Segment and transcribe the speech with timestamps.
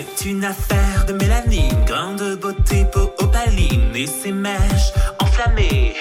[0.00, 5.94] C'est une affaire de mélanine, grande beauté, peau opaline et ses mèches enflammées.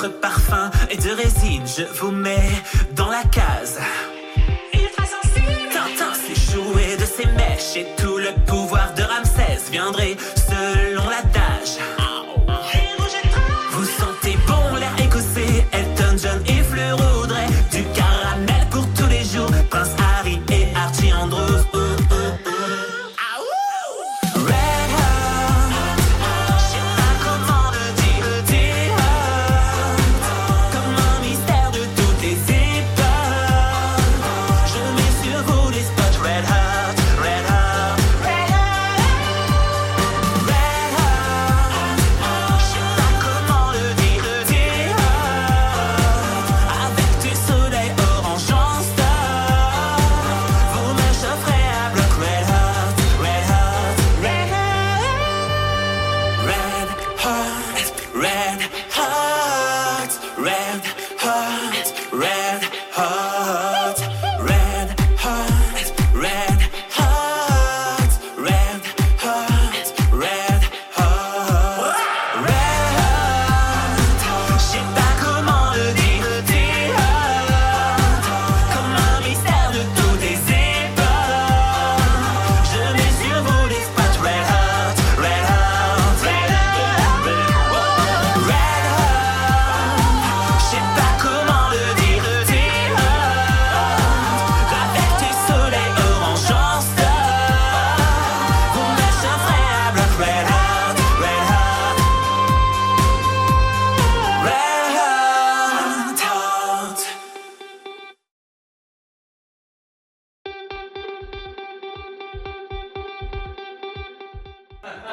[0.00, 2.50] votre parfum et de résine, je vous mets
[2.94, 3.78] dans la case.
[5.72, 10.16] Tintin s'échouait de ses mèches et tout le pouvoir de Ramsès viendrait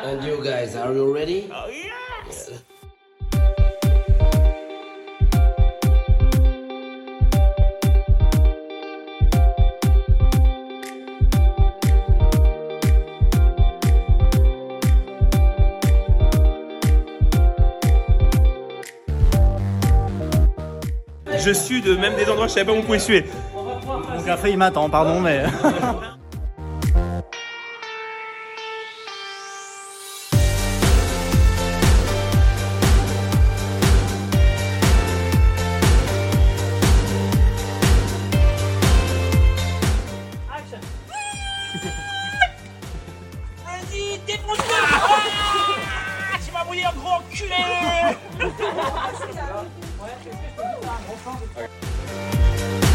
[0.06, 1.50] And you guys, are you ready?
[1.52, 2.52] Oh, yes!
[21.40, 23.26] Je suis de même des endroits, je ne savais pas où on pouvait suer.
[23.56, 25.46] Mon café il m'attend, pardon, mais.
[47.52, 48.16] Ashley!